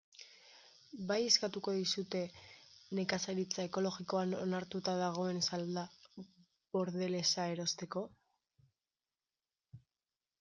Bai 1.09 1.17
eskatuko 1.31 1.73
dizute 1.79 2.21
nekazaritza 2.99 3.65
ekologikoan 3.69 4.33
onartuta 4.37 4.95
dagoen 5.01 5.41
salda 5.49 5.83
bordelesa 6.77 7.45
erosteko? 7.57 8.03